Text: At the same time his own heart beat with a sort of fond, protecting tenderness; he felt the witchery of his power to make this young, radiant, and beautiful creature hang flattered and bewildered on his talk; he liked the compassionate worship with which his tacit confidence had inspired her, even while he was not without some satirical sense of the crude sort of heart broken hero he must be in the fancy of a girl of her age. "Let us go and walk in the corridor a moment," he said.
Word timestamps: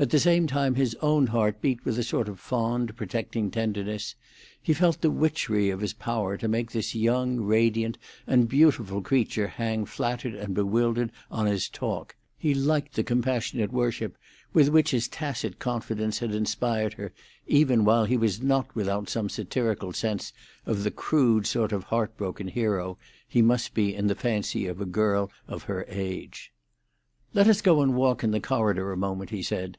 At 0.00 0.10
the 0.10 0.20
same 0.20 0.46
time 0.46 0.76
his 0.76 0.94
own 1.02 1.26
heart 1.26 1.60
beat 1.60 1.84
with 1.84 1.98
a 1.98 2.04
sort 2.04 2.28
of 2.28 2.38
fond, 2.38 2.94
protecting 2.96 3.50
tenderness; 3.50 4.14
he 4.62 4.72
felt 4.72 5.00
the 5.00 5.10
witchery 5.10 5.70
of 5.70 5.80
his 5.80 5.92
power 5.92 6.36
to 6.36 6.46
make 6.46 6.70
this 6.70 6.94
young, 6.94 7.40
radiant, 7.40 7.98
and 8.24 8.48
beautiful 8.48 9.02
creature 9.02 9.48
hang 9.48 9.84
flattered 9.86 10.36
and 10.36 10.54
bewildered 10.54 11.10
on 11.32 11.46
his 11.46 11.68
talk; 11.68 12.14
he 12.38 12.54
liked 12.54 12.94
the 12.94 13.02
compassionate 13.02 13.72
worship 13.72 14.16
with 14.52 14.68
which 14.68 14.92
his 14.92 15.08
tacit 15.08 15.58
confidence 15.58 16.20
had 16.20 16.32
inspired 16.32 16.92
her, 16.94 17.12
even 17.48 17.84
while 17.84 18.04
he 18.04 18.16
was 18.16 18.40
not 18.40 18.72
without 18.76 19.08
some 19.08 19.28
satirical 19.28 19.92
sense 19.92 20.32
of 20.64 20.84
the 20.84 20.92
crude 20.92 21.44
sort 21.44 21.72
of 21.72 21.82
heart 21.82 22.16
broken 22.16 22.46
hero 22.46 22.96
he 23.26 23.42
must 23.42 23.74
be 23.74 23.92
in 23.96 24.06
the 24.06 24.14
fancy 24.14 24.68
of 24.68 24.80
a 24.80 24.86
girl 24.86 25.28
of 25.48 25.64
her 25.64 25.84
age. 25.88 26.52
"Let 27.34 27.48
us 27.48 27.60
go 27.60 27.82
and 27.82 27.96
walk 27.96 28.22
in 28.22 28.30
the 28.30 28.38
corridor 28.38 28.92
a 28.92 28.96
moment," 28.96 29.30
he 29.30 29.42
said. 29.42 29.76